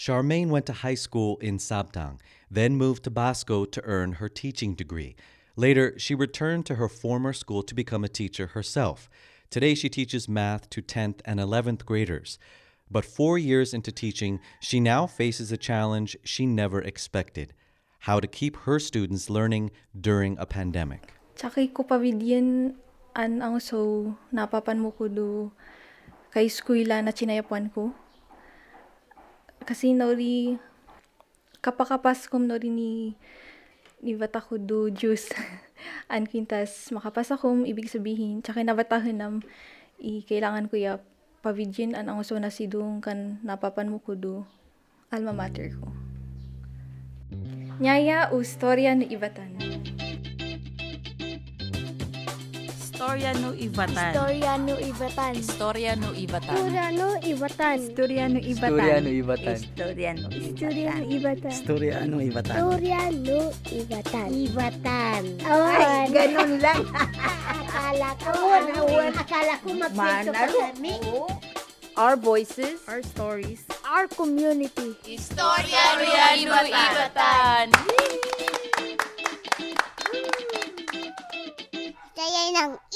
Charmaine 0.00 0.48
went 0.48 0.64
to 0.64 0.72
high 0.72 0.94
school 0.94 1.36
in 1.42 1.58
Sabtang, 1.58 2.20
then 2.50 2.74
moved 2.74 3.04
to 3.04 3.10
Basco 3.10 3.66
to 3.66 3.84
earn 3.84 4.12
her 4.12 4.30
teaching 4.30 4.72
degree. 4.72 5.14
Later, 5.56 5.92
she 5.98 6.14
returned 6.14 6.64
to 6.64 6.76
her 6.76 6.88
former 6.88 7.34
school 7.34 7.62
to 7.62 7.74
become 7.74 8.02
a 8.02 8.08
teacher 8.08 8.56
herself. 8.56 9.10
Today, 9.50 9.74
she 9.74 9.90
teaches 9.90 10.26
math 10.26 10.70
to 10.70 10.80
10th 10.80 11.20
and 11.26 11.38
11th 11.38 11.84
graders. 11.84 12.38
But 12.90 13.04
four 13.04 13.36
years 13.36 13.74
into 13.74 13.92
teaching, 13.92 14.40
she 14.58 14.80
now 14.80 15.06
faces 15.06 15.52
a 15.52 15.58
challenge 15.60 16.16
she 16.24 16.46
never 16.46 16.80
expected 16.80 17.52
how 18.08 18.20
to 18.20 18.26
keep 18.26 18.56
her 18.64 18.80
students 18.80 19.28
learning 19.28 19.70
during 19.92 20.38
a 20.38 20.46
pandemic. 20.46 21.12
An 23.10 23.42
ang 23.42 23.58
so 23.58 24.16
napapan 24.32 24.78
mo 24.78 24.94
ko 24.94 25.10
do 25.10 25.50
kay 26.32 26.46
na 26.46 27.10
chinayapuan 27.12 27.74
ko. 27.74 27.92
Kasi 29.64 29.92
nori 29.92 30.58
kapakapas 31.60 32.26
kom 32.26 32.48
nori 32.48 32.72
ni 32.72 33.14
ni 34.00 34.16
bata 34.16 34.40
ko 34.40 34.56
do 34.56 34.88
juice 34.88 35.28
an 36.14 36.24
quintas 36.24 36.88
makapas 36.88 37.28
ako 37.36 37.68
ibig 37.68 37.92
sabihin 37.92 38.40
tsaka 38.40 38.64
nabatahan 38.64 39.12
nam 39.12 39.34
i 40.00 40.24
kailangan 40.24 40.72
ko 40.72 40.80
ya 40.80 40.92
pavidyan 41.44 41.92
an 41.92 42.08
ang 42.08 42.24
so 42.24 42.40
na 42.40 42.48
sidong 42.48 43.04
kan 43.04 43.36
napapan 43.44 43.92
mo 43.92 44.00
ko 44.00 44.16
do 44.16 44.34
alma 45.12 45.36
mater 45.36 45.68
ko. 45.76 45.92
Nyaya 47.80 48.28
o 48.36 48.44
storya 48.44 48.92
ni 48.92 49.08
Ibatan. 49.08 49.69
Istorya 53.10 53.34
no 53.42 53.50
Ivatan. 53.58 54.12
Istorya 54.14 54.54
no 54.54 54.74
Ibatan. 54.78 55.34
Istorya 55.34 55.92
no 55.98 56.08
Ibatan. 56.14 56.54
Istorya 56.62 56.94
no 56.94 57.08
Ibatan. 57.18 57.74
Istorya 57.82 58.24
no 58.30 58.38
Ibatan. 58.38 59.58
Istorya 59.58 60.10
no 60.14 60.28
Ibatan. 60.30 61.50
Istorya 61.50 61.98
no 62.06 62.16
Ibatan. 62.22 62.54
Istorya 62.54 63.02
no 63.10 63.40
Ibatan. 63.66 64.28
Ibatan. 64.30 65.22
Ay, 65.42 66.06
ganun 66.14 66.52
lang. 66.62 66.86
Akala 67.50 68.14
ko, 68.14 68.30
akala 69.10 69.54
ko 69.58 69.68
magkwento 69.74 70.30
pa 70.30 70.46
kami. 70.46 70.94
Our 71.98 72.14
voices, 72.14 72.78
our 72.86 73.02
stories. 73.02 73.66
our 73.90 74.06
community. 74.06 74.94
Istorya 75.02 75.82
no 76.46 76.62
Ibatan. 76.62 77.66
Kaya 82.14 82.42
ng 82.54 82.70
Ibatan. 82.78 82.89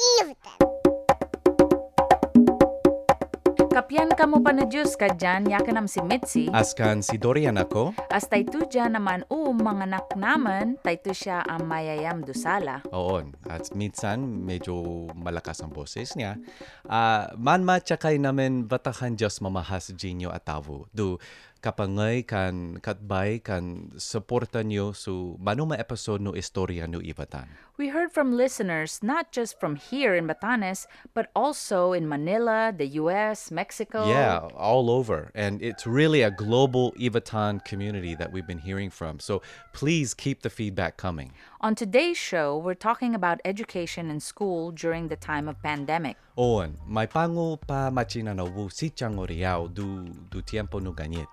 Kapyan 3.75 4.15
ka 4.15 4.31
mo 4.31 4.39
pa 4.39 4.55
na 4.55 4.71
Diyos 4.71 4.95
ka 4.95 5.11
dyan, 5.11 5.51
yakanam 5.51 5.91
si 5.91 5.99
Mitzi. 5.99 6.47
Askan 6.47 7.03
si 7.03 7.19
Dorian 7.19 7.59
ako. 7.59 7.91
As 8.07 8.31
tayto 8.31 8.63
dyan 8.71 8.95
naman 8.95 9.27
o 9.27 9.51
mga 9.51 9.91
anak 9.91 10.07
naman, 10.15 10.79
tayto 10.79 11.11
siya 11.11 11.43
ang 11.43 11.67
mayayam 11.67 12.23
dusala. 12.23 12.87
Oo. 12.95 13.27
At 13.51 13.75
minsan, 13.75 14.47
medyo 14.47 15.11
malakas 15.19 15.59
ang 15.59 15.75
boses 15.75 16.15
niya. 16.15 16.39
Ah, 16.87 17.35
manma 17.35 17.83
tsakay 17.83 18.15
namin 18.15 18.71
batakan 18.71 19.19
Diyos 19.19 19.43
mamahas 19.43 19.91
jinyo 19.91 20.31
atawo. 20.31 20.87
Do 20.95 21.19
kapangay 21.65 22.21
kan 22.29 22.77
katbay 22.85 23.41
kan 23.41 23.89
suporta 23.97 24.61
nyo 24.61 24.93
so 24.93 25.41
manuma 25.41 25.81
episode 25.81 26.21
no 26.21 26.37
istorya 26.37 26.85
no 26.85 27.01
ibatan. 27.01 27.49
We 27.81 27.89
heard 27.89 28.13
from 28.13 28.37
listeners 28.37 29.01
not 29.03 29.33
just 29.33 29.59
from 29.59 29.81
here 29.81 30.15
in 30.15 30.29
Batanes, 30.29 30.87
but 31.17 31.33
also 31.35 31.97
in 31.97 32.07
Manila, 32.07 32.71
the 32.77 33.01
US, 33.01 33.51
Mexico. 33.51 34.07
Yeah, 34.07 34.47
all 34.55 34.93
over. 34.93 35.33
And 35.35 35.59
it's 35.65 35.89
really 35.89 36.21
a 36.21 36.31
global 36.31 36.93
Ivatan 37.01 37.65
community 37.65 38.15
that 38.15 38.31
we've 38.31 38.47
been 38.47 38.61
hearing 38.61 38.91
from. 38.91 39.19
So 39.19 39.41
please 39.73 40.13
keep 40.13 40.43
the 40.43 40.51
feedback 40.51 41.01
coming. 41.01 41.33
On 41.65 41.75
today's 41.75 42.21
show, 42.21 42.61
we're 42.61 42.79
talking 42.79 43.17
about 43.17 43.41
education 43.43 44.11
in 44.13 44.21
school 44.21 44.71
during 44.71 45.09
the 45.09 45.17
time 45.17 45.49
of 45.49 45.57
pandemic. 45.65 46.21
On, 46.37 46.77
may 46.87 47.07
pango 47.07 47.57
pa 47.57 47.91
machina 47.91 48.35
na 48.35 48.45
wu 48.45 48.69
si 48.69 48.91
chango 48.91 49.27
riao 49.27 49.73
du 49.73 50.05
du 50.31 50.43
tiempo 50.43 50.79
no 50.79 50.93
ganit. 50.93 51.27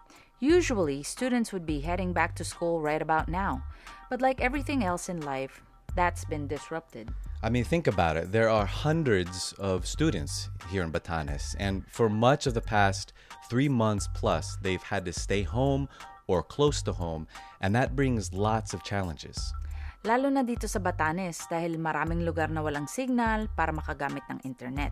Usually, 0.44 1.04
students 1.04 1.54
would 1.54 1.68
be 1.68 1.82
heading 1.82 2.14
back 2.14 2.34
to 2.38 2.44
school 2.44 2.82
right 2.82 3.00
about 3.00 3.30
now. 3.30 3.64
But 4.10 4.22
like 4.22 4.42
everything 4.42 4.84
else 4.84 5.08
in 5.08 5.22
life, 5.22 5.62
that's 5.96 6.26
been 6.26 6.48
disrupted. 6.48 7.12
I 7.44 7.52
mean, 7.52 7.64
think 7.64 7.86
about 7.86 8.18
it. 8.18 8.32
There 8.32 8.50
are 8.50 8.66
hundreds 8.66 9.54
of 9.60 9.86
students 9.86 10.50
here 10.72 10.82
in 10.82 10.92
Batanes, 10.92 11.56
and 11.60 11.86
for 11.88 12.10
much 12.10 12.48
of 12.48 12.56
the 12.56 12.62
past 12.62 13.14
three 13.52 13.70
months 13.70 14.08
plus, 14.16 14.58
they've 14.64 14.82
had 14.82 15.06
to 15.06 15.14
stay 15.14 15.44
home 15.44 15.88
or 16.26 16.42
close 16.42 16.82
to 16.84 16.94
home, 16.94 17.28
and 17.62 17.76
that 17.76 17.96
brings 17.96 18.34
lots 18.34 18.74
of 18.74 18.84
challenges. 18.84 19.54
Lalo 20.02 20.34
na 20.34 20.42
dito 20.42 20.66
sa 20.66 20.82
Batanes 20.82 21.46
dahil 21.46 21.78
maraming 21.78 22.26
lugar 22.26 22.50
na 22.50 22.66
walang 22.66 22.90
signal 22.90 23.46
para 23.54 23.70
makagamit 23.70 24.26
ng 24.34 24.42
internet. 24.42 24.90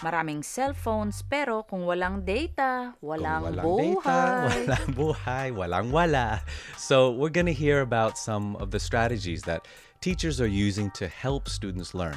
Maraming 0.00 0.40
cellphones 0.40 1.20
pero 1.20 1.60
kung 1.68 1.84
walang 1.84 2.24
data, 2.24 2.96
walang, 3.04 3.52
Kung 3.60 4.00
buhay. 4.00 4.00
data, 4.00 4.16
walang 4.48 4.88
buhay, 4.96 5.46
walang 5.52 5.88
wala. 5.92 6.40
So 6.80 7.12
we're 7.12 7.28
going 7.28 7.52
to 7.52 7.56
hear 7.56 7.84
about 7.84 8.16
some 8.16 8.56
of 8.56 8.72
the 8.72 8.80
strategies 8.80 9.44
that 9.44 9.68
teachers 10.00 10.40
are 10.40 10.48
using 10.48 10.88
to 10.96 11.04
help 11.04 11.52
students 11.52 11.92
learn. 11.92 12.16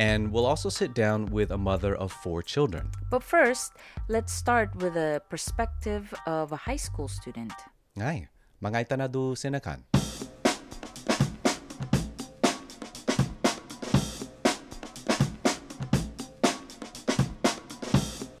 And 0.00 0.32
we'll 0.32 0.48
also 0.48 0.72
sit 0.72 0.96
down 0.96 1.28
with 1.28 1.52
a 1.52 1.60
mother 1.60 1.92
of 1.94 2.10
four 2.10 2.40
children. 2.40 2.96
But 3.12 3.20
first, 3.22 3.76
let's 4.08 4.32
start 4.32 4.72
with 4.80 4.96
a 4.96 5.20
perspective 5.28 6.16
of 6.24 6.48
a 6.50 6.64
high 6.64 6.80
school 6.80 7.12
student. 7.12 7.52
Ngay, 7.92 8.26
mangay 8.64 8.88
tanado 8.88 9.36
sinakan. 9.36 9.93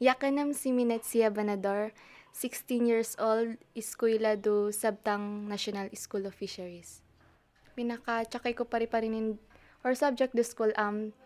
Yakanam 0.04 0.52
si 0.52 0.68
Minetsia 0.68 1.32
Banador, 1.32 1.96
16 2.36 2.84
years 2.84 3.16
old, 3.16 3.56
eskwela 3.72 4.36
do 4.36 4.68
Sabtang 4.68 5.48
National 5.48 5.88
School 5.96 6.28
of 6.28 6.36
Fisheries. 6.36 7.00
Pinaka-tsakay 7.72 8.52
ko 8.52 8.68
pari-parinin 8.68 9.40
or 9.80 9.96
subject 9.96 10.36
do 10.36 10.44
school 10.44 10.68
um 10.76 11.16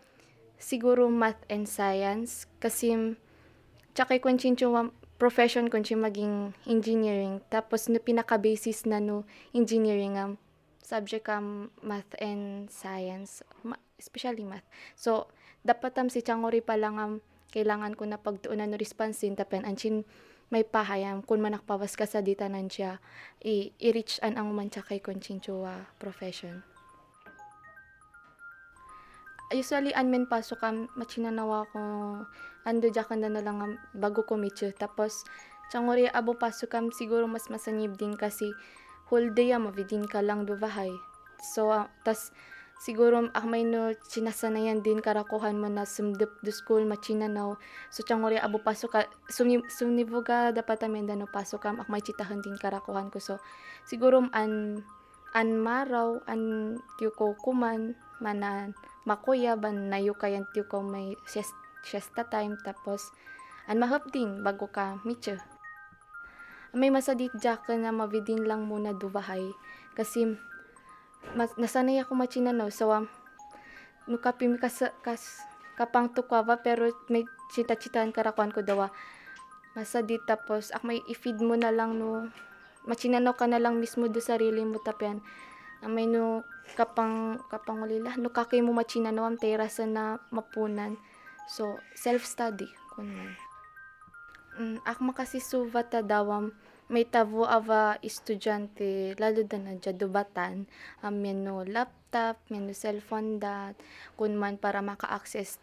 siguro 0.55 1.11
math 1.11 1.43
and 1.51 1.67
science 1.67 2.47
kasi 2.63 3.19
tsakay 3.99 4.23
ko 4.23 4.31
chincho 4.39 4.71
profession 5.19 5.67
ko 5.67 5.83
maging 5.83 6.55
engineering. 6.63 7.43
Tapos 7.51 7.91
no 7.91 7.99
pinaka-basis 7.99 8.87
na 8.87 9.03
no 9.03 9.27
engineering 9.51 10.15
um 10.15 10.39
subject 10.79 11.27
um 11.27 11.67
math 11.83 12.15
and 12.23 12.71
science. 12.71 13.43
Ma- 13.59 13.83
especially 13.99 14.47
math. 14.47 14.63
So 14.95 15.27
dapat 15.67 15.99
am 15.99 16.07
si 16.07 16.23
Changori 16.23 16.63
pa 16.63 16.79
lang 16.79 16.95
um 16.95 17.19
kailangan 17.49 17.97
ko 17.97 18.05
na 18.05 18.21
pagtuunan 18.21 18.69
no 18.69 18.77
responsin 18.77 19.33
tapen 19.33 19.65
anchin 19.65 20.05
may 20.49 20.65
pahayam 20.65 21.21
kun 21.21 21.41
manakpawas 21.41 21.93
ka 21.93 22.09
sa 22.09 22.25
ditanan 22.25 22.69
siya 22.69 22.97
i 23.45 23.69
i-reach 23.77 24.17
an 24.25 24.37
ang 24.37 24.49
man 24.53 24.69
kay 24.73 24.97
konchincho 24.97 25.61
profession. 26.01 26.65
Usually 29.49 29.93
anmen 29.97 30.29
pasok 30.29 30.61
kam 30.61 30.89
machinanawa 30.93 31.65
ko 31.73 31.81
ando 32.69 32.87
jakan 32.93 33.25
na 33.25 33.41
lang 33.41 33.81
bago 33.97 34.21
ko 34.21 34.37
mityo 34.37 34.69
tapos 34.77 35.25
changori 35.73 36.05
abo 36.05 36.37
pasok 36.37 36.93
siguro 36.93 37.25
mas 37.25 37.49
masanib 37.49 37.97
din 37.97 38.13
kasi 38.13 38.53
whole 39.09 39.33
day 39.33 39.49
am 39.53 39.65
mavidin 39.65 40.05
ka 40.05 40.21
lang 40.21 40.45
do 40.45 40.53
bahay 40.53 40.93
so 41.41 41.73
ah, 41.73 41.89
tas 42.05 42.29
siguro 42.79 43.27
ak 43.35 43.43
may 43.43 43.67
no 43.67 43.91
sinasanayan 44.07 44.79
din 44.79 45.03
karakuhan 45.03 45.59
mo 45.59 45.67
na 45.67 45.83
sumdep 45.83 46.31
do 46.39 46.49
school 46.49 46.87
machinanaw. 46.87 47.59
So 47.91 48.07
changori 48.07 48.39
abo 48.39 48.63
pasok 48.63 48.89
ka. 48.95 49.01
Ka 50.23 50.37
dapat 50.55 50.79
amen 50.87 51.11
no 51.19 51.27
pasok 51.27 51.59
kam 51.67 51.83
ak 51.83 51.91
may 51.91 51.99
chitahan 51.99 52.39
din 52.39 52.55
karakuhan 52.55 53.11
ko. 53.11 53.19
So 53.19 53.43
siguro 53.83 54.23
an 54.31 54.79
an 55.35 55.49
maraw 55.59 56.23
an 56.25 56.75
tiyo 56.97 57.11
ko 57.11 57.35
kuman 57.37 57.99
manan 58.23 58.73
makuya 59.03 59.59
ban 59.59 59.91
nayo 59.91 60.15
kayan 60.15 60.47
tiyo 60.55 60.63
ko 60.65 60.79
may 60.79 61.19
sies- 61.27 61.59
siesta 61.83 62.23
time. 62.31 62.55
Tapos 62.63 63.11
an 63.67 63.83
mahap 63.83 64.07
din 64.15 64.39
bago 64.39 64.71
ka 64.71 65.03
mityo. 65.03 65.35
May 66.71 66.93
masadit 66.93 67.33
jack 67.43 67.67
na 67.75 67.91
mavidin 67.91 68.45
lang 68.45 68.69
muna 68.69 68.93
dubahay 68.93 69.41
kasi 69.97 70.37
mas, 71.37 71.53
nasanay 71.55 72.01
ako 72.01 72.15
machinanaw 72.17 72.69
so 72.73 72.89
um, 72.89 73.05
nukapim 74.09 74.57
kas, 74.57 74.89
kas 75.05 75.39
kapang 75.77 76.11
tukwa 76.11 76.43
pero 76.59 76.89
may 77.07 77.23
chita-chitaan 77.53 78.11
karakuan 78.11 78.51
ko 78.51 78.59
dawa 78.65 78.91
masadit 79.77 80.25
tapos 80.25 80.73
ak 80.75 80.83
may 80.83 80.99
i-feed 81.07 81.39
mo 81.39 81.53
na 81.53 81.69
lang 81.69 81.95
no. 81.95 82.27
Machinanaw 82.89 83.37
ka 83.37 83.45
na 83.45 83.61
lang 83.61 83.77
mismo 83.77 84.09
do 84.09 84.19
sarili 84.19 84.65
mo 84.65 84.81
tapyan 84.81 85.21
amay 85.79 86.03
no 86.09 86.43
kapang 86.75 87.39
kapang 87.47 87.79
ulila 87.79 88.11
no 88.19 88.33
kakay 88.33 88.59
mo 88.59 88.75
machinanaw 88.75 89.29
am 89.29 89.39
terasa 89.39 89.87
na 89.87 90.19
mapunan. 90.33 90.99
So 91.47 91.79
self 91.95 92.25
study 92.25 92.67
kun 92.91 93.13
man 93.13 93.31
mm, 94.59 94.77
ak 94.83 94.99
makasisuva 94.99 95.87
ta 95.87 96.03
dawam 96.03 96.51
may 96.89 97.05
tabo 97.05 97.45
ava 97.45 98.01
estudyante, 98.01 99.13
lalo 99.21 99.45
da 99.45 99.61
na 99.61 99.77
dya 99.77 99.93
dubatan, 99.93 100.65
um, 101.05 101.13
meno 101.13 101.61
laptop, 101.61 102.41
meno 102.49 102.73
cellphone 102.73 103.37
dat, 103.37 103.77
kun 104.17 104.33
man 104.33 104.57
para 104.57 104.81
maka-access. 104.81 105.61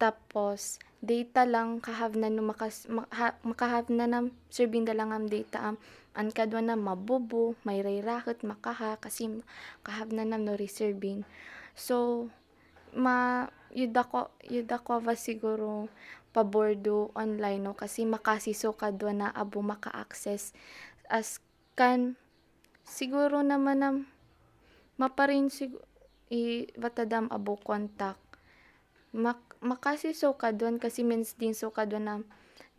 Tapos, 0.00 0.80
data 1.04 1.44
lang 1.44 1.78
kahav 1.84 2.16
na 2.16 2.32
no 2.32 2.42
makas, 2.42 2.88
maka, 2.88 3.36
makahav 3.44 3.92
na 3.92 4.08
nam 4.08 4.32
serving 4.48 4.88
da 4.88 4.96
lang 4.96 5.12
am 5.12 5.28
data 5.28 5.60
am 5.60 5.76
an 6.16 6.32
kadwa 6.32 6.64
na 6.64 6.74
mabubo, 6.74 7.52
may 7.68 7.84
rayrakot 7.84 8.40
makaha 8.40 8.96
kasi 8.96 9.28
kahav 9.84 10.08
na 10.08 10.24
nam 10.24 10.48
no 10.48 10.56
reserving. 10.56 11.28
So, 11.76 12.28
ma 12.96 13.48
yun 13.72 13.92
ako, 13.92 14.32
yun 14.48 14.68
ako 14.68 15.00
va 15.00 15.16
siguro 15.16 15.88
pabordo 16.32 17.12
online 17.14 17.60
no? 17.60 17.72
Kasi 17.76 18.08
makasiso 18.08 18.72
kadwa 18.72 19.12
na 19.12 19.28
abo 19.30 19.60
maka-access. 19.60 20.56
As 21.06 21.38
kan 21.76 22.16
siguro 22.84 23.44
naman 23.44 23.78
nam 23.80 23.96
maparin 24.96 25.48
siguro 25.52 25.84
i 26.32 26.64
batadam 26.80 27.28
abo 27.28 27.60
contact. 27.60 28.20
Mak 29.12 29.60
makasiso 29.60 30.32
kadwan 30.40 30.80
kasi 30.80 31.04
means 31.04 31.36
din 31.36 31.52
so 31.52 31.68
kadwa 31.68 32.00
na 32.00 32.14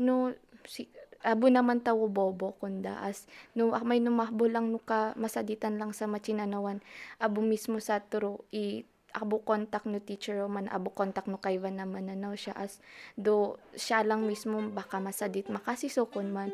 no 0.01 0.33
si, 0.65 0.89
abo 1.21 1.47
naman 1.47 1.85
tawo 1.85 2.09
bobo 2.09 2.57
kunda. 2.57 2.97
As 3.05 3.29
no 3.53 3.71
may 3.85 4.01
numahbo 4.01 4.50
lang 4.50 4.73
no 4.73 4.81
ka 4.81 5.13
masaditan 5.13 5.77
lang 5.77 5.94
sa 5.94 6.09
machinanawan. 6.09 6.81
Abo 7.21 7.45
mismo 7.45 7.77
sa 7.77 8.01
turo 8.01 8.44
i 8.50 8.83
abo 9.13 9.39
contact 9.45 9.86
no 9.86 10.01
teacher 10.01 10.42
o 10.42 10.50
man 10.50 10.65
abo 10.74 10.89
contact 10.89 11.30
no 11.30 11.38
kaywa 11.38 11.69
naman 11.69 12.10
na 12.10 12.18
no 12.18 12.33
siya 12.33 12.57
as 12.57 12.81
do 13.13 13.56
siya 13.77 14.01
lang 14.01 14.25
mismo 14.25 14.60
baka 14.74 14.98
masadit 14.98 15.48
makasiso 15.48 16.10
kun 16.10 16.33
man 16.33 16.50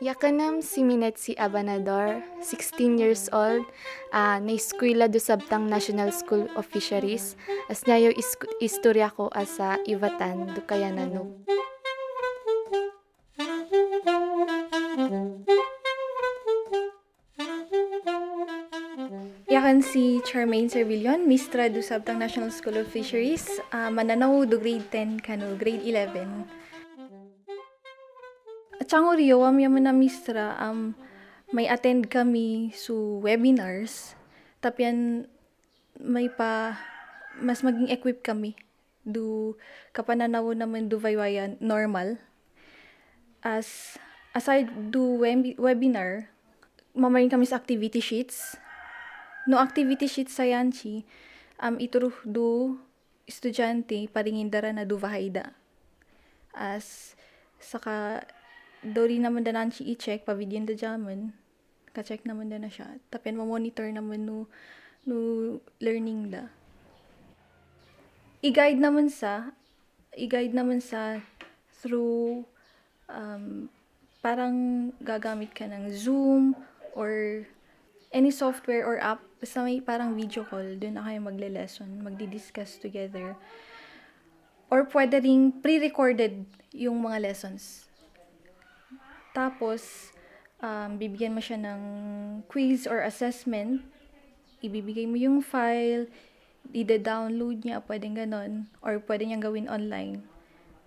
Yakanam 0.00 0.64
si 0.64 0.80
Minet 0.80 1.20
si 1.20 1.36
Abanador, 1.36 2.24
16 2.40 2.96
years 2.96 3.28
old, 3.36 3.68
uh, 4.16 4.40
na 4.40 4.56
eskwela 4.56 5.12
do 5.12 5.20
Sabtang 5.20 5.68
National 5.68 6.08
School 6.08 6.48
of 6.56 6.64
Fisheries. 6.64 7.36
As 7.68 7.84
isk- 7.84 8.48
istorya 8.64 9.12
ko 9.12 9.28
as 9.36 9.60
sa 9.60 9.76
Ivatan, 9.84 10.56
do 10.56 10.64
kaya 10.64 10.88
nanog. 10.88 11.28
Yakan 19.60 19.84
si 19.84 20.24
Charmaine 20.24 20.72
Servillon, 20.72 21.28
Mistra 21.28 21.68
do 21.68 21.84
Sabtang 21.84 22.16
National 22.16 22.48
School 22.48 22.80
of 22.80 22.88
Fisheries, 22.88 23.44
ah, 23.76 23.92
mananaw 23.92 24.48
do 24.48 24.56
grade 24.56 24.88
10 24.88 25.20
kano, 25.20 25.52
grade 25.52 25.84
11. 25.84 26.48
At 28.80 28.88
sango 28.88 29.12
riyo, 29.12 29.44
am 29.44 29.60
yaman 29.60 29.84
na 29.84 29.92
Mistra, 29.92 30.56
um, 30.64 30.96
may 31.52 31.68
attend 31.68 32.08
kami 32.08 32.72
su 32.72 33.20
webinars, 33.20 34.16
tapyan 34.64 35.28
may 36.00 36.32
pa, 36.32 36.80
mas 37.36 37.60
maging 37.60 37.92
equip 37.92 38.24
kami 38.24 38.56
do 39.04 39.60
kapananaw 39.92 40.56
naman 40.56 40.88
do 40.88 40.96
vaywayan 40.96 41.60
normal. 41.60 42.16
As 43.44 44.00
aside 44.32 44.72
do 44.88 45.20
web- 45.20 45.60
webinar, 45.60 46.32
mamarin 46.96 47.28
kami 47.28 47.44
sa 47.44 47.60
activity 47.60 48.00
sheets, 48.00 48.56
No 49.50 49.58
activity 49.58 50.06
sheet 50.06 50.30
sa 50.30 50.46
yanchi, 50.46 51.02
um, 51.58 51.74
ituro 51.82 52.14
do 52.22 52.78
estudyante 53.26 54.06
paringin 54.06 54.46
dara 54.46 54.70
na 54.70 54.86
do 54.86 54.94
vahayda. 54.94 55.50
As 56.54 57.18
saka 57.58 58.22
dori 58.78 59.18
naman 59.18 59.42
da 59.42 59.50
nanchi 59.50 59.82
i-check 59.90 60.22
pa 60.22 60.38
video 60.38 60.62
da 60.62 60.78
jaman, 60.78 61.34
ka-check 61.90 62.22
naman 62.22 62.46
da 62.46 62.62
na 62.62 62.70
siya. 62.70 62.94
Tapen 63.10 63.34
mo 63.34 63.50
monitor 63.50 63.90
naman 63.90 64.22
no 64.22 64.46
no 65.02 65.58
learning 65.82 66.30
da. 66.30 66.46
I-guide 68.46 68.78
naman 68.78 69.10
sa 69.10 69.50
i-guide 70.14 70.54
naman 70.54 70.78
sa 70.78 71.18
through 71.82 72.46
um, 73.10 73.66
parang 74.22 74.90
gagamit 75.02 75.50
ka 75.50 75.66
ng 75.66 75.90
Zoom 75.90 76.54
or 76.94 77.42
any 78.12 78.30
software 78.30 78.84
or 78.84 78.98
app, 78.98 79.22
basta 79.40 79.64
may 79.64 79.80
parang 79.80 80.12
video 80.12 80.44
call, 80.44 80.76
doon 80.76 81.00
na 81.00 81.04
kayo 81.08 81.18
magle-lesson, 81.24 81.88
magdi-discuss 82.04 82.76
together. 82.76 83.32
Or 84.68 84.84
pwede 84.92 85.24
ring 85.24 85.50
pre-recorded 85.64 86.44
yung 86.76 87.00
mga 87.00 87.24
lessons. 87.24 87.88
Tapos, 89.32 90.12
um, 90.60 91.00
bibigyan 91.00 91.32
mo 91.32 91.40
siya 91.40 91.56
ng 91.56 91.80
quiz 92.46 92.84
or 92.84 93.00
assessment. 93.00 93.82
Ibibigay 94.60 95.08
mo 95.08 95.16
yung 95.16 95.40
file, 95.40 96.06
ide-download 96.76 97.64
niya, 97.64 97.80
pwedeng 97.88 98.20
ganon. 98.20 98.68
Or 98.84 99.00
pwede 99.08 99.24
niyang 99.24 99.42
gawin 99.42 99.66
online. 99.72 100.22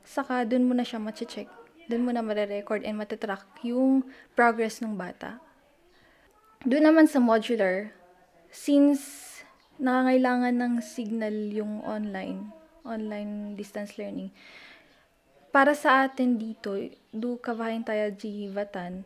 Saka, 0.06 0.46
doon 0.46 0.70
mo 0.70 0.78
na 0.78 0.86
siya 0.86 1.02
mache-check. 1.02 1.50
Doon 1.90 2.06
mo 2.06 2.12
na 2.14 2.24
mare-record 2.24 2.86
and 2.86 3.02
matatrack 3.02 3.44
yung 3.66 4.08
progress 4.38 4.80
ng 4.80 4.96
bata. 4.96 5.42
Doon 6.64 6.88
naman 6.88 7.12
sa 7.12 7.20
modular, 7.20 7.92
since 8.54 9.02
nangangailangan 9.82 10.54
ng 10.54 10.74
signal 10.86 11.34
yung 11.50 11.82
online, 11.82 12.54
online 12.86 13.58
distance 13.58 13.98
learning, 13.98 14.30
para 15.50 15.74
sa 15.74 16.06
atin 16.06 16.38
dito, 16.38 16.78
do 17.10 17.42
kavahin 17.42 17.82
tayo 17.82 18.14
di 18.14 18.46
Batan, 18.54 19.02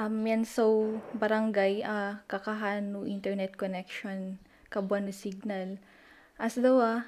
um, 0.00 0.16
yan 0.24 0.48
so 0.48 0.96
barangay 1.12 1.84
uh, 1.84 2.20
kakahan 2.24 2.88
internet 3.04 3.56
connection, 3.60 4.40
kabuan 4.72 5.06
no 5.08 5.14
signal. 5.14 5.76
As 6.40 6.56
daw 6.58 6.80
ah, 6.80 7.02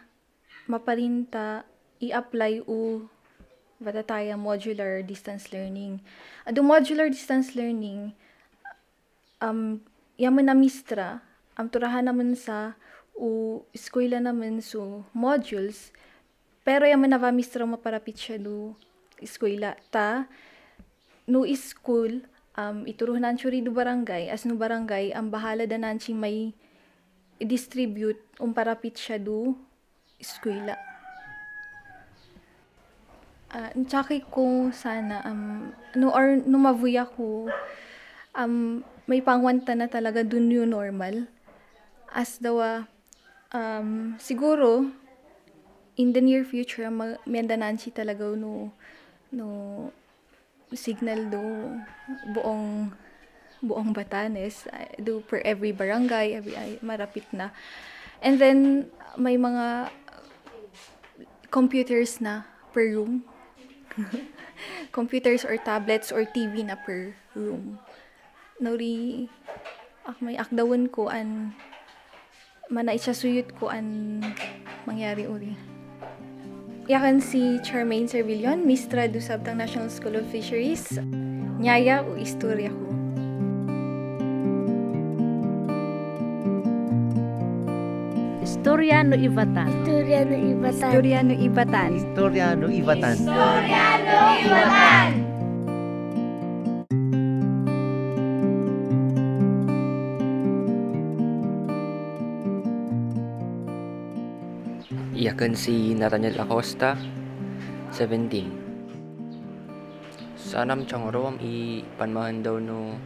maparinta 0.70 1.66
i-apply 1.98 2.64
u 2.68 3.08
bata 3.76 4.00
tayo 4.00 4.40
modular 4.40 5.04
distance 5.04 5.52
learning. 5.52 6.00
Ado 6.48 6.64
modular 6.64 7.12
distance 7.12 7.52
learning, 7.52 8.16
um, 9.44 9.84
yaman 10.16 10.48
na 10.48 10.56
mistra, 10.56 11.25
ang 11.56 11.72
turahan 11.72 12.04
naman 12.04 12.36
sa 12.36 12.76
u 13.16 13.64
eskwela 13.72 14.20
naman 14.20 14.60
so 14.60 15.08
modules, 15.16 15.88
pero 16.60 16.84
yaman 16.84 17.16
na 17.16 17.18
va 17.18 17.32
mistra 17.32 17.64
maparapit 17.64 18.20
siya 18.20 18.36
do 18.36 18.76
eskwela. 19.16 19.80
Ta, 19.88 20.28
no 21.24 21.48
school, 21.56 22.20
um, 22.60 22.84
ituruhan 22.84 23.40
siya 23.40 23.64
do 23.64 23.72
barangay, 23.72 24.28
as 24.28 24.44
no 24.44 24.52
barangay, 24.52 25.16
ang 25.16 25.32
bahala 25.32 25.64
da 25.64 25.80
nanchi 25.80 26.12
may 26.12 26.52
i-distribute 27.40 28.20
um 28.40 28.52
parapit 28.52 28.96
siya 28.96 29.16
do 29.16 29.56
eskwela. 30.20 30.76
Uh, 33.56 33.72
ko 34.28 34.68
sana, 34.76 35.24
um, 35.24 35.72
no, 35.96 36.12
or 36.12 36.36
no 36.36 36.60
mavuya 36.60 37.08
ko, 37.08 37.48
um, 38.36 38.84
may 39.08 39.24
pangwanta 39.24 39.72
na 39.72 39.88
talaga 39.88 40.20
dun 40.20 40.52
yung 40.52 40.76
normal. 40.76 41.24
As 42.16 42.40
daw, 42.40 42.88
um, 43.52 44.16
siguro, 44.16 44.88
in 46.00 46.16
the 46.16 46.24
near 46.24 46.48
future, 46.48 46.88
mendanansi 47.28 47.92
talaga 47.92 48.32
no, 48.32 48.72
no, 49.28 49.92
signal 50.72 51.28
do 51.28 51.44
buong 52.32 52.88
buong 53.60 53.92
Batanes. 53.92 54.64
Do 54.96 55.20
per 55.28 55.44
every 55.44 55.76
barangay 55.76 56.40
every 56.40 56.56
ay, 56.56 56.80
marapit 56.80 57.28
na. 57.36 57.52
And 58.24 58.40
then 58.40 58.88
may 59.20 59.36
mga 59.36 59.92
computers 61.52 62.20
na 62.20 62.48
per 62.72 62.96
room. 62.96 63.24
Computers 64.96 65.44
or 65.44 65.56
tablets 65.60 66.08
or 66.08 66.24
TV 66.24 66.64
na 66.64 66.76
per 66.80 67.12
room. 67.36 67.76
Nori 68.56 69.28
ak 70.08 70.20
may 70.24 70.36
akdawan 70.36 70.88
ko 70.88 71.12
an 71.12 71.52
mana 72.66 72.98
suyot 72.98 73.54
ko 73.58 73.70
an 73.70 74.22
mangyari 74.86 75.26
uri. 75.26 75.54
Yakan 76.86 77.18
si 77.18 77.58
Charmaine 77.66 78.06
Servillon, 78.06 78.62
Mistra 78.62 79.10
do 79.10 79.18
Sabtang 79.18 79.58
National 79.58 79.90
School 79.90 80.22
of 80.22 80.26
Fisheries. 80.30 80.86
Nyaya 81.58 82.06
o 82.06 82.14
istorya 82.14 82.70
ko. 82.70 82.86
Istorya 88.46 89.02
no 89.02 89.18
Ivatan. 89.18 89.70
Istorya 89.82 90.22
ng 90.22 90.42
ibatan. 90.58 90.90
Istorya 90.94 91.18
no 91.26 91.34
Ivatan. 91.34 91.90
Istorya 91.98 92.46
no 92.54 92.66
Ibatan. 92.70 93.16
Iyakan 105.36 105.52
si 105.52 105.92
Nathaniel 105.92 106.40
Acosta, 106.40 106.96
17. 107.92 108.48
Sanam 110.32 110.88
changorom 110.88 111.36
i 111.44 111.84
panmahan 112.00 112.40
daw 112.40 112.56
no 112.56 112.96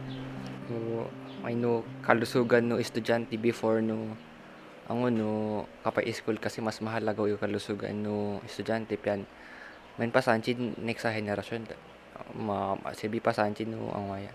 no 0.71 1.11
may 1.43 1.59
no 1.59 1.83
kalusugan 1.99 2.71
no 2.71 2.79
estudyante 2.79 3.35
before 3.35 3.83
no 3.83 4.15
ang 4.87 5.11
no 5.11 5.67
kapay 5.83 6.07
school 6.15 6.39
kasi 6.39 6.63
mas 6.63 6.79
mahalaga 6.79 7.19
yung 7.27 7.35
kalusugan 7.35 7.99
no 7.99 8.39
estudyante. 8.47 8.95
Pian 8.95 9.27
men 9.99 10.15
pasanchid 10.15 10.55
next 10.79 11.03
sa 11.03 11.11
henerasyon 11.11 11.67
ma 12.39 12.79
silbi 12.95 13.19
pasanchid 13.19 13.67
no 13.67 13.91
ang 13.91 14.07
maya 14.07 14.31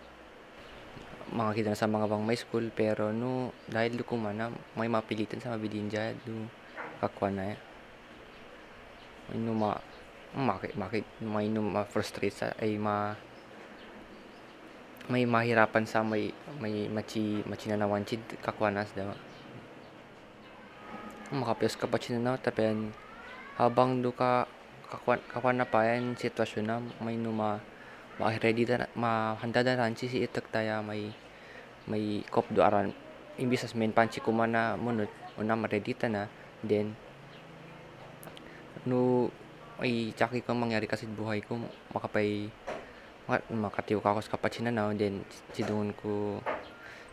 mga 1.32 1.64
kita 1.64 1.72
na 1.72 1.80
sa 1.80 1.88
mga 1.88 2.12
bang 2.12 2.28
may 2.28 2.36
school 2.36 2.68
pero 2.76 3.08
no 3.16 3.56
dahil 3.72 3.96
kumana 4.04 4.52
may 4.76 4.84
mapilitan 4.84 5.40
sa 5.40 5.56
mabilin 5.56 5.88
dyan 5.88 6.12
no 6.28 6.52
kakwa 7.00 7.32
na 7.32 7.56
ya 7.56 7.65
may 9.30 9.38
no 9.42 9.52
ma 9.54 9.75
makit 10.37 10.76
makit 10.76 11.04
may 11.25 11.49
no 11.49 11.64
ma 11.64 11.83
frustrate 11.88 12.35
sa 12.35 12.47
ay 12.61 12.76
ma 12.76 13.16
may 15.06 15.23
mahirapan 15.23 15.87
sa 15.87 16.02
may 16.02 16.35
may 16.59 16.90
machi 16.90 17.42
machi 17.47 17.71
na 17.71 17.78
nawanchid 17.78 18.21
kakwanas 18.42 18.90
daw 18.95 19.14
makapiyos 21.30 21.78
ka 21.78 21.87
pa 21.90 21.99
chinanaw 21.99 22.38
tapian 22.38 22.90
habang 23.59 24.02
do 24.02 24.11
ka 24.14 24.47
kakwan 24.90 25.18
kakwan 25.26 25.56
na 25.59 25.66
pa 25.66 25.87
yan 25.87 26.14
sitwasyon 26.14 26.66
na 26.66 26.76
may 27.02 27.18
no 27.18 27.30
ma 27.35 27.59
ma 28.18 28.30
ready 28.38 28.62
da 28.66 28.87
mahanda 28.95 29.62
da 29.62 29.78
ranchi 29.78 30.06
si 30.11 30.23
itak 30.23 30.50
taya 30.50 30.83
may 30.83 31.11
may 31.87 32.23
kop 32.30 32.47
do 32.50 32.62
aran 32.62 32.90
imbis 33.38 33.62
as 33.66 33.75
main 33.75 33.90
panchi 33.95 34.18
kumana 34.23 34.75
munot 34.78 35.11
una 35.38 35.54
ma 35.54 35.66
ready 35.71 35.95
ta 35.95 36.06
na 36.11 36.26
then 36.62 36.95
no 38.87 39.28
ay 39.83 40.14
tsaki 40.16 40.40
kang 40.40 40.57
mangyari 40.57 40.88
kasi 40.88 41.05
buhay 41.05 41.45
ko 41.45 41.61
makapay 41.93 42.49
mak- 43.28 43.50
makatiw 43.50 43.99
ka 44.00 44.14
ako 44.14 44.21
sa 44.23 44.35
kapatid 44.38 44.64
na 44.64 44.95
then 44.95 45.21
sidungon 45.52 45.93
ko 45.99 46.40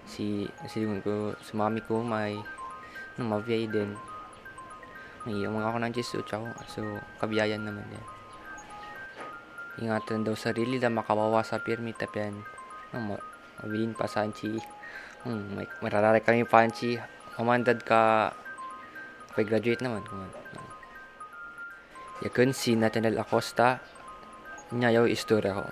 si 0.06 0.48
sidungon 0.70 1.02
ko 1.04 1.34
sa 1.42 1.54
mami 1.58 1.82
ko 1.84 2.00
may 2.06 2.38
no 3.18 3.30
maviyay 3.30 3.70
din. 3.70 3.94
May 5.24 5.48
mga 5.48 5.68
ako 5.72 5.78
ng 5.80 5.96
Jesu 5.96 6.18
tsaka 6.26 6.52
so 6.68 6.82
kabiyayan 7.22 7.64
naman 7.64 7.86
din. 7.88 8.06
Ingatan 9.84 10.22
daw 10.22 10.38
sarili 10.38 10.78
da 10.78 10.94
makawawa 10.94 11.42
sa 11.42 11.58
pirmi 11.58 11.98
tapian 11.98 12.38
no, 12.94 12.98
ma 13.02 13.16
mabilin 13.64 13.96
pa 13.98 14.06
sanchi. 14.06 14.54
Hmm, 15.24 15.56
may 15.56 15.68
mararare 15.82 16.20
kami 16.20 16.46
panchi. 16.46 17.00
Mamandad 17.40 17.82
ka 17.82 18.30
kapag 19.34 19.50
graduate 19.50 19.82
naman 19.82 20.06
kung 20.06 20.30
Yakun 22.24 22.56
si 22.56 22.80
Nathaniel 22.80 23.20
Acosta 23.20 23.84
niya 24.72 24.96
yaw 24.96 25.06
istorya 25.12 25.60
ko. 25.60 25.68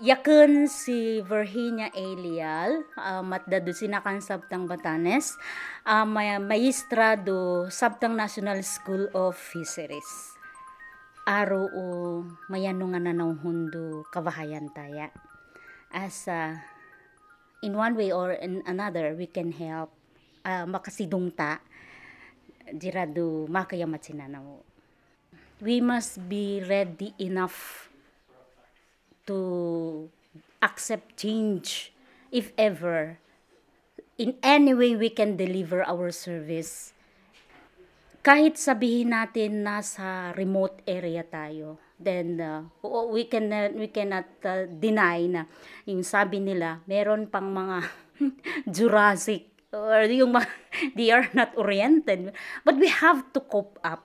Yakun 0.00 0.68
si 0.68 1.24
Virginia 1.24 1.88
Elial, 1.96 2.84
uh, 3.00 3.24
matdado 3.24 3.72
sinakan 3.72 4.20
Sabtang 4.20 4.68
Batanes, 4.68 5.40
uh, 5.88 6.04
may 6.04 6.36
maestra 6.40 7.16
do 7.20 7.68
Sabtang 7.72 8.12
National 8.12 8.60
School 8.60 9.08
of 9.16 9.36
Fisheries. 9.36 10.36
Aro 11.28 11.68
o 11.68 11.84
mayano 12.52 12.92
nga 12.92 13.00
nanaw 13.00 13.40
hundo 13.40 14.04
kabahayan 14.12 14.72
taya. 14.72 15.12
As 15.92 16.28
uh, 16.28 16.56
in 17.60 17.76
one 17.76 17.96
way 17.96 18.12
or 18.12 18.32
in 18.36 18.64
another, 18.64 19.12
we 19.12 19.28
can 19.28 19.52
help 19.52 19.99
uh, 20.44 20.66
makasidungta 20.68 21.60
dirado 22.70 23.48
makayamat 23.50 24.00
sinanaw. 24.00 24.62
We 25.60 25.84
must 25.84 26.24
be 26.24 26.64
ready 26.64 27.12
enough 27.20 27.90
to 29.28 30.08
accept 30.64 31.20
change 31.20 31.92
if 32.32 32.52
ever 32.56 33.20
in 34.20 34.36
any 34.44 34.72
way 34.72 34.96
we 34.96 35.08
can 35.08 35.36
deliver 35.36 35.84
our 35.84 36.12
service 36.12 36.92
kahit 38.20 38.60
sabihin 38.60 39.16
natin 39.16 39.64
nasa 39.64 40.36
remote 40.36 40.84
area 40.84 41.24
tayo 41.24 41.80
then 41.96 42.36
uh, 42.36 42.68
we 43.08 43.24
can 43.24 43.48
uh, 43.48 43.72
we 43.72 43.88
cannot 43.88 44.28
uh, 44.44 44.68
deny 44.68 45.24
na 45.24 45.48
yung 45.88 46.04
sabi 46.04 46.36
nila 46.36 46.84
meron 46.84 47.32
pang 47.32 47.48
mga 47.48 47.88
Jurassic 48.76 49.49
or 49.72 50.04
yung 50.06 50.34
mga, 50.34 50.48
they 50.96 51.10
are 51.10 51.28
not 51.32 51.54
oriented. 51.56 52.32
But 52.64 52.76
we 52.76 52.88
have 52.88 53.32
to 53.32 53.40
cope 53.40 53.78
up. 53.84 54.04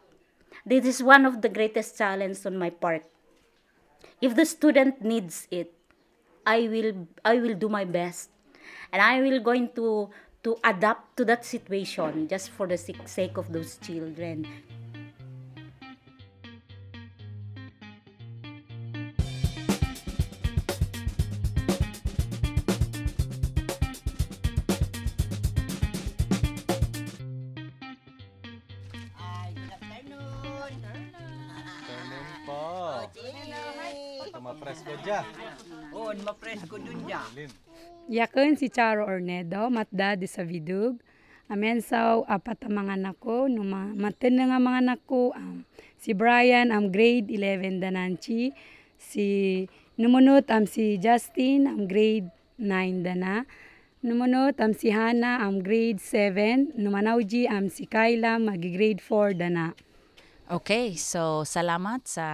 This 0.65 0.85
is 0.85 1.03
one 1.03 1.25
of 1.25 1.41
the 1.41 1.49
greatest 1.49 1.97
challenge 1.97 2.45
on 2.45 2.57
my 2.57 2.69
part. 2.69 3.05
If 4.21 4.35
the 4.35 4.45
student 4.45 5.01
needs 5.03 5.47
it 5.51 5.75
i 6.45 6.69
will 6.69 6.93
i 7.25 7.35
will 7.41 7.57
do 7.57 7.67
my 7.67 7.83
best. 7.83 8.29
And 8.93 9.01
i 9.01 9.19
will 9.21 9.41
going 9.41 9.69
to 9.75 10.09
to 10.45 10.55
adapt 10.63 11.17
to 11.17 11.25
that 11.25 11.43
situation 11.43 12.27
just 12.29 12.53
for 12.53 12.69
the 12.69 12.77
sake 12.77 13.37
of 13.37 13.51
those 13.51 13.77
children 13.81 14.45
Mapresko 34.45 34.93
dya. 35.01 35.25
Oo, 35.89 36.13
mapresko 36.21 36.77
dun 36.77 37.01
dya. 37.09 37.17
Yakon 38.05 38.53
si 38.53 38.69
Charo 38.69 39.09
Ornedo, 39.09 39.73
matda 39.73 40.13
di 40.13 40.29
sa 40.29 40.45
vidug. 40.45 41.01
Amen 41.49 41.81
saw 41.81 42.21
apat 42.29 42.69
ang 42.69 42.77
mga 42.77 42.93
anak 42.93 43.17
ko, 43.17 43.49
numa 43.49 43.89
maten 43.97 44.37
na 44.37 44.53
nga 44.53 44.61
mga 44.61 44.79
anak 44.85 45.01
ko. 45.09 45.33
Um, 45.33 45.65
si 45.97 46.13
Brian 46.13 46.69
am 46.69 46.93
grade 46.93 47.25
11 47.33 47.81
dananchi. 47.81 48.53
Si 49.01 49.65
numunot 49.97 50.45
am 50.53 50.69
si 50.69 51.01
Justin 51.01 51.65
am 51.65 51.89
grade 51.89 52.29
9 52.61 53.01
dana. 53.01 53.49
Numunot 54.05 54.61
am 54.61 54.77
si 54.77 54.93
Hana 54.93 55.41
am 55.41 55.65
grade 55.65 55.97
7. 55.97 56.77
Numanawji 56.77 57.49
am 57.49 57.73
si 57.73 57.89
Kyla 57.89 58.37
magi 58.37 58.69
grade 58.69 59.01
4 59.01 59.41
dana. 59.41 59.73
Okay, 60.45 60.93
so 60.93 61.41
salamat 61.41 62.05
sa 62.05 62.25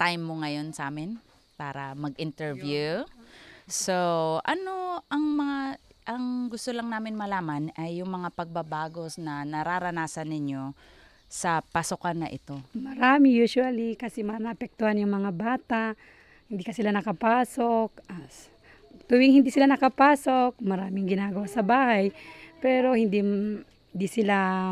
time 0.00 0.24
mo 0.24 0.40
ngayon 0.40 0.72
sa 0.72 0.88
amin 0.88 1.20
para 1.60 1.92
mag-interview. 1.92 3.04
So, 3.68 4.40
ano 4.48 5.04
ang 5.12 5.24
mga 5.36 5.58
ang 6.08 6.48
gusto 6.48 6.72
lang 6.72 6.88
namin 6.88 7.12
malaman 7.14 7.68
ay 7.76 8.00
yung 8.00 8.08
mga 8.08 8.32
pagbabagos 8.32 9.20
na 9.20 9.44
nararanasan 9.44 10.32
ninyo 10.32 10.72
sa 11.30 11.62
pasukan 11.62 12.26
na 12.26 12.28
ito. 12.32 12.58
Marami 12.74 13.30
usually 13.38 13.94
kasi 13.94 14.26
manapektuhan 14.26 14.98
yung 14.98 15.14
mga 15.14 15.30
bata, 15.30 15.82
hindi 16.50 16.66
kasi 16.66 16.82
sila 16.82 16.90
nakapasok. 16.90 17.94
As, 18.10 18.50
tuwing 19.06 19.38
hindi 19.38 19.54
sila 19.54 19.70
nakapasok, 19.70 20.58
maraming 20.58 21.06
ginagawa 21.06 21.46
sa 21.46 21.62
bahay, 21.62 22.10
pero 22.58 22.98
hindi, 22.98 23.22
hindi 23.22 24.08
sila 24.10 24.70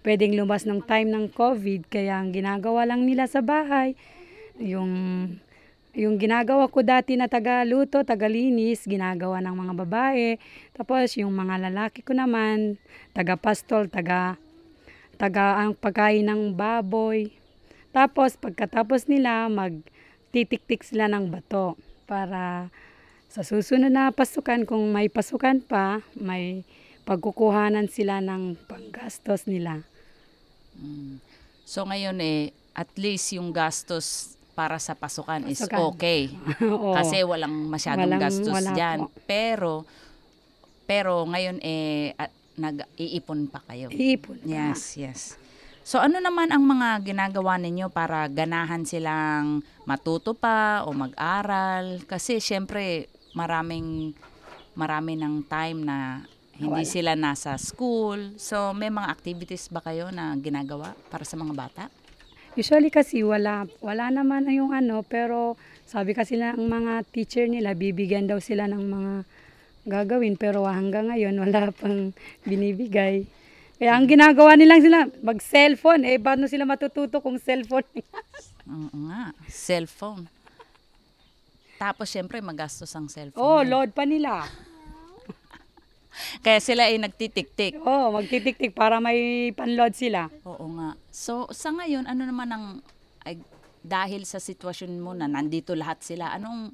pwedeng 0.00 0.32
lumas 0.40 0.64
ng 0.64 0.80
time 0.88 1.12
ng 1.12 1.28
COVID, 1.36 1.92
kaya 1.92 2.16
ang 2.16 2.32
ginagawa 2.32 2.88
lang 2.88 3.04
nila 3.04 3.28
sa 3.28 3.44
bahay, 3.44 3.92
yung 4.58 4.92
yung 5.98 6.14
ginagawa 6.14 6.70
ko 6.70 6.84
dati 6.86 7.18
na 7.18 7.26
tagaluto, 7.26 8.06
tagalinis, 8.06 8.86
ginagawa 8.86 9.42
ng 9.42 9.56
mga 9.56 9.74
babae. 9.82 10.38
Tapos 10.70 11.18
yung 11.18 11.34
mga 11.34 11.70
lalaki 11.70 12.06
ko 12.06 12.14
naman, 12.14 12.78
taga-pastol, 13.18 13.90
taga 13.90 14.38
taga 15.18 15.58
ang 15.58 15.74
pagkain 15.74 16.22
ng 16.22 16.54
baboy. 16.54 17.34
Tapos 17.90 18.38
pagkatapos 18.38 19.10
nila 19.10 19.50
magtitik-tik 19.50 20.86
sila 20.86 21.10
ng 21.10 21.34
bato 21.34 21.74
para 22.06 22.70
sa 23.26 23.42
susunod 23.42 23.90
na 23.90 24.14
pasukan 24.14 24.62
kung 24.62 24.94
may 24.94 25.10
pasukan 25.10 25.58
pa, 25.66 26.00
may 26.14 26.62
pagkukuhanan 27.02 27.90
sila 27.90 28.22
ng 28.22 28.54
panggastos 28.70 29.50
nila. 29.50 29.82
Mm. 30.78 31.18
So 31.66 31.82
ngayon 31.82 32.22
eh 32.22 32.54
at 32.78 32.94
least 32.94 33.34
yung 33.34 33.50
gastos 33.50 34.37
para 34.58 34.82
sa 34.82 34.98
pasukan, 34.98 35.46
is 35.46 35.62
Pasukan. 35.62 35.94
okay. 35.94 36.34
Oo. 36.66 36.90
Kasi 36.90 37.22
walang 37.22 37.70
masyadong 37.70 38.10
Walang- 38.10 38.22
gastos 38.26 38.50
wala 38.50 38.74
diyan. 38.74 38.98
po. 39.06 39.14
Pero 39.22 39.72
pero 40.82 41.22
ngayon 41.22 41.62
eh 41.62 42.18
at, 42.18 42.34
nag-iipon 42.58 43.46
pa 43.46 43.62
kayo. 43.64 43.86
Iipon 43.88 44.42
pa. 44.42 44.50
Yes, 44.50 44.98
yes. 44.98 45.20
So 45.86 46.02
ano 46.02 46.18
naman 46.18 46.50
ang 46.50 46.60
mga 46.60 47.06
ginagawa 47.06 47.54
ninyo 47.56 47.86
para 47.88 48.26
ganahan 48.26 48.82
silang 48.82 49.62
matuto 49.84 50.34
pa 50.34 50.82
o 50.82 50.90
mag-aral? 50.90 52.02
Kasi 52.02 52.42
syempre 52.42 53.06
maraming 53.32 54.10
marami 54.74 55.14
ng 55.14 55.46
time 55.46 55.78
na 55.80 55.98
Hindi 56.58 56.82
Wala. 56.82 56.90
sila 56.90 57.12
nasa 57.14 57.54
school. 57.54 58.34
So, 58.34 58.74
may 58.74 58.90
mga 58.90 59.06
activities 59.08 59.70
ba 59.70 59.78
kayo 59.78 60.10
na 60.10 60.34
ginagawa 60.34 60.90
para 61.06 61.22
sa 61.22 61.38
mga 61.38 61.54
bata? 61.54 61.84
Usually 62.58 62.90
kasi 62.90 63.22
wala, 63.22 63.70
wala 63.78 64.10
naman 64.10 64.50
yung 64.50 64.74
ano, 64.74 65.06
pero 65.06 65.54
sabi 65.86 66.10
kasi 66.10 66.34
ng 66.34 66.58
mga 66.58 67.06
teacher 67.14 67.46
nila, 67.46 67.78
bibigyan 67.78 68.26
daw 68.26 68.42
sila 68.42 68.66
ng 68.66 68.82
mga 68.82 69.12
gagawin, 69.86 70.34
pero 70.34 70.66
hanggang 70.66 71.06
ngayon 71.06 71.38
wala 71.38 71.70
pang 71.78 72.10
binibigay. 72.42 73.30
Kaya 73.78 73.94
ang 73.94 74.10
ginagawa 74.10 74.58
nilang 74.58 74.82
sila, 74.82 75.06
mag-cellphone, 75.22 76.02
eh 76.02 76.18
paano 76.18 76.50
sila 76.50 76.66
matututo 76.66 77.22
kung 77.22 77.38
cellphone? 77.38 77.86
Oo 78.74 79.06
nga, 79.06 79.30
cellphone. 79.46 80.26
Tapos, 81.78 82.10
syempre, 82.10 82.42
magastos 82.42 82.90
ang 82.98 83.06
cellphone. 83.06 83.38
oh, 83.38 83.62
load 83.62 83.94
pa 83.94 84.02
nila. 84.02 84.50
Kaya 86.48 86.64
sila 86.64 86.88
ay 86.88 86.96
nagtitik-tik. 86.96 87.84
Oh, 87.84 88.08
magtitik-tik 88.08 88.72
para 88.72 89.04
may 89.04 89.52
panload 89.52 89.92
sila. 89.92 90.32
Oo 90.48 90.64
nga. 90.80 90.96
So, 91.12 91.44
sa 91.52 91.76
ngayon, 91.76 92.08
ano 92.08 92.24
naman 92.24 92.48
ang, 92.48 92.64
ay, 93.28 93.36
dahil 93.84 94.24
sa 94.24 94.40
sitwasyon 94.40 94.96
mo 94.96 95.12
na 95.12 95.28
nandito 95.28 95.76
lahat 95.76 96.00
sila, 96.00 96.32
anong, 96.32 96.72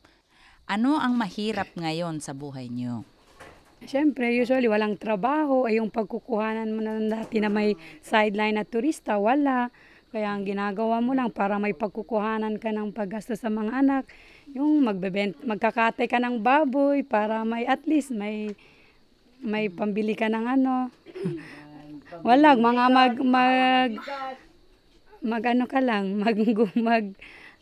ano 0.70 1.02
ang 1.02 1.18
mahirap 1.18 1.74
ngayon 1.74 2.22
sa 2.22 2.30
buhay 2.30 2.70
niyo? 2.70 3.02
Siyempre, 3.82 4.30
usually 4.38 4.70
walang 4.70 4.94
trabaho, 4.94 5.66
ay 5.66 5.82
yung 5.82 5.90
pagkukuhanan 5.90 6.70
mo 6.70 6.78
na 6.78 6.94
dati 7.10 7.42
na 7.42 7.50
may 7.50 7.74
sideline 7.98 8.54
na 8.54 8.62
turista, 8.62 9.18
wala. 9.18 9.74
Kaya 10.14 10.38
ang 10.38 10.46
ginagawa 10.46 11.02
mo 11.02 11.18
lang 11.18 11.34
para 11.34 11.58
may 11.58 11.74
pagkukuhanan 11.74 12.62
ka 12.62 12.70
ng 12.70 12.94
paggastos 12.94 13.42
sa 13.42 13.50
mga 13.50 13.74
anak, 13.74 14.06
yung 14.54 14.86
magbebent, 14.86 15.42
magkakatay 15.42 16.06
ka 16.06 16.22
ng 16.22 16.38
baboy 16.38 17.02
para 17.02 17.42
may 17.42 17.66
at 17.66 17.82
least 17.90 18.14
may 18.14 18.54
may 19.44 19.68
pambili 19.68 20.16
ka 20.16 20.32
ng 20.32 20.46
ano. 20.48 20.88
wala, 22.24 22.56
mga 22.56 22.84
mag 22.88 23.14
mag 23.20 23.90
mag 25.20 25.44
ano 25.44 25.64
ka 25.68 25.80
lang, 25.84 26.16
mag 26.24 26.36
mag 26.72 27.04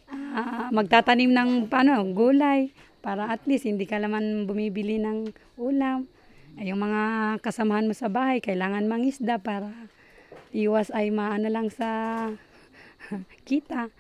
ah, 0.09 0.71
magtatanim 0.71 1.35
ng 1.35 1.51
ano, 1.67 1.95
gulay 2.15 2.71
para 3.03 3.35
at 3.35 3.43
least 3.51 3.67
hindi 3.67 3.83
ka 3.83 3.99
naman 3.99 4.47
bumibili 4.47 5.03
ng 5.03 5.35
ulam. 5.59 6.07
Ay, 6.55 6.71
yung 6.71 6.79
mga 6.79 7.37
kasamahan 7.43 7.89
mo 7.89 7.95
sa 7.97 8.07
bahay, 8.07 8.39
kailangan 8.39 8.87
mangisda 8.87 9.43
para 9.43 9.73
iwas 10.55 10.93
ay 10.95 11.11
maano 11.11 11.49
lang 11.51 11.73
sa 11.73 11.89
kita. 13.49 13.91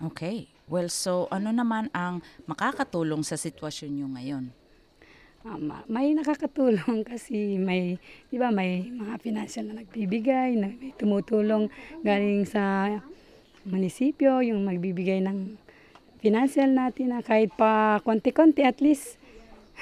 Okay. 0.00 0.50
Well, 0.70 0.86
so 0.86 1.26
ano 1.34 1.50
naman 1.50 1.90
ang 1.90 2.22
makakatulong 2.46 3.26
sa 3.26 3.34
sitwasyon 3.34 3.90
niyo 3.90 4.06
ngayon? 4.14 4.44
Ma- 5.40 5.88
may 5.88 6.12
nakakatulong 6.12 7.00
kasi 7.10 7.56
may, 7.56 7.96
di 8.28 8.36
ba, 8.36 8.52
may 8.52 8.84
mga 8.84 9.16
financial 9.24 9.64
na 9.72 9.80
nagbibigay, 9.80 10.52
na 10.52 10.68
may 10.68 10.92
tumutulong 11.00 11.72
galing 12.04 12.44
sa 12.44 12.92
munisipyo, 13.64 14.44
yung 14.44 14.68
magbibigay 14.68 15.24
ng 15.24 15.56
financial 16.20 16.68
natin 16.68 17.16
na 17.16 17.24
kahit 17.24 17.48
pa 17.56 18.04
konti-konti 18.04 18.68
at 18.68 18.84
least 18.84 19.16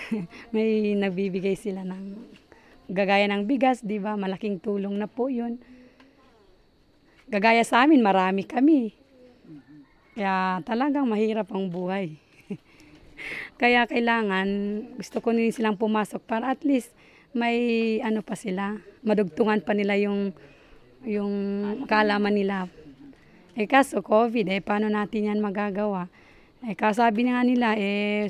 may 0.55 0.95
nagbibigay 0.95 1.59
sila 1.59 1.83
ng 1.83 2.15
gagaya 2.87 3.27
ng 3.27 3.43
bigas, 3.43 3.83
di 3.83 3.99
ba? 3.99 4.15
Malaking 4.15 4.63
tulong 4.63 4.95
na 4.95 5.11
po 5.11 5.27
yun. 5.27 5.59
Gagaya 7.27 7.67
sa 7.67 7.83
amin, 7.83 7.99
marami 7.99 8.47
kami. 8.47 8.95
Kaya 10.15 10.63
talagang 10.63 11.11
mahirap 11.11 11.51
ang 11.51 11.67
buhay. 11.67 12.28
Kaya 13.61 13.85
kailangan, 13.89 14.49
gusto 14.97 15.19
ko 15.23 15.35
din 15.35 15.55
silang 15.55 15.79
pumasok 15.81 16.23
para 16.25 16.53
at 16.55 16.63
least 16.63 16.95
may 17.37 17.99
ano 18.01 18.25
pa 18.25 18.35
sila, 18.35 18.81
madugtungan 19.05 19.61
pa 19.61 19.77
nila 19.77 19.95
yung 20.01 20.33
yung 21.05 21.35
kaalaman 21.87 22.35
nila. 22.35 22.67
Eh 23.59 23.67
kaso 23.67 24.03
COVID, 24.03 24.51
eh 24.51 24.63
paano 24.63 24.91
natin 24.91 25.31
yan 25.35 25.43
magagawa? 25.43 26.07
Eh 26.67 26.75
kasabi 26.75 27.31
nga 27.31 27.43
nila, 27.43 27.75
eh 27.79 28.27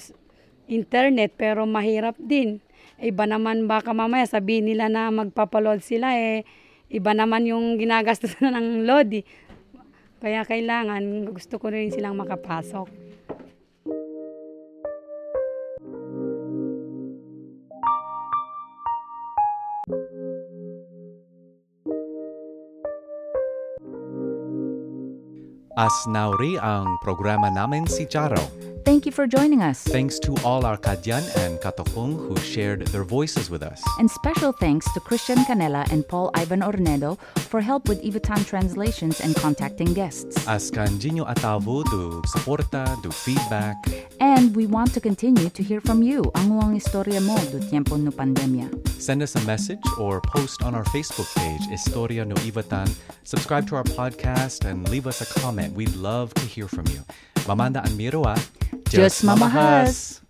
internet 0.69 1.33
pero 1.37 1.65
mahirap 1.65 2.17
din. 2.21 2.61
Iba 3.01 3.25
naman 3.25 3.71
baka 3.71 3.95
mamaya 3.97 4.27
sabihin 4.29 4.69
nila 4.69 4.91
na 4.93 5.09
magpapaload 5.09 5.81
sila, 5.81 6.13
eh 6.17 6.45
iba 6.93 7.13
naman 7.17 7.49
yung 7.49 7.81
ginagastos 7.81 8.37
ng 8.45 8.85
load. 8.85 9.23
Eh. 9.23 9.25
Kaya 10.19 10.43
kailangan, 10.43 11.31
gusto 11.31 11.63
ko 11.63 11.71
rin 11.71 11.95
silang 11.95 12.19
makapasok. 12.19 13.08
Asnauri 25.79 26.59
ang 26.59 26.99
programa 26.99 27.55
namin 27.55 27.87
si 27.87 28.03
Charo. 28.11 28.68
Thank 28.89 29.05
you 29.05 29.13
for 29.13 29.27
joining 29.27 29.61
us. 29.61 29.85
Thanks 29.85 30.19
to 30.21 30.33
all 30.49 30.65
our 30.65 30.79
Kadyan 30.79 31.21
and 31.45 31.61
Katokung 31.61 32.17
who 32.17 32.35
shared 32.41 32.87
their 32.89 33.05
voices 33.05 33.51
with 33.51 33.63
us. 33.63 33.85
And 33.99 34.11
special 34.11 34.51
thanks 34.51 34.91
to 34.95 35.01
Christian 35.01 35.37
Canela 35.45 35.85
and 35.93 36.09
Paul 36.09 36.31
Ivan 36.33 36.63
Ornedo 36.65 37.21
for 37.53 37.61
help 37.61 37.87
with 37.87 38.01
Ivatan 38.03 38.47
translations 38.47 39.21
and 39.21 39.37
contacting 39.37 39.93
guests. 39.93 40.41
Askan 40.49 40.97
Jinyo 41.05 41.29
Atavu 41.29 41.85
do 41.93 42.23
suporta, 42.33 42.97
do 43.03 43.13
feedback. 43.13 43.77
And 44.21 44.57
we 44.57 44.65
want 44.65 44.95
to 44.95 45.01
continue 45.05 45.51
to 45.51 45.63
hear 45.63 45.83
from 45.83 46.01
you. 46.01 46.25
Ang 46.41 46.57
ang 46.57 46.73
istorya 46.73 47.21
mo 47.21 47.37
do 47.53 47.61
tiempo 47.61 48.01
no 48.01 48.09
pandemia. 48.09 48.73
Send 48.97 49.21
us 49.21 49.37
a 49.37 49.45
message 49.45 49.85
or 50.01 50.25
post 50.25 50.65
on 50.65 50.73
our 50.75 50.89
Facebook 50.89 51.29
page, 51.37 51.61
Historia 51.69 52.25
no 52.25 52.41
Ivatan. 52.41 52.89
Subscribe 53.29 53.69
to 53.69 53.77
our 53.77 53.85
podcast 53.85 54.65
and 54.65 54.89
leave 54.89 55.05
us 55.05 55.21
a 55.21 55.29
comment. 55.45 55.77
We'd 55.77 55.93
love 55.93 56.33
to 56.41 56.49
hear 56.49 56.65
from 56.65 56.89
you. 56.89 57.05
Mamanda 57.45 57.81
ang 58.89 58.97
Mirua. 58.97 59.09
Diyos 59.09 59.25
mamahas! 59.25 60.28